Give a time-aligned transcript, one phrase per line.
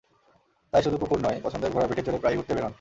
[0.73, 2.69] তাই শুধু কুকুর নয়, পছন্দের ঘোড়ার পিঠে চড়ে প্রায়ই ঘুরতে বের হন।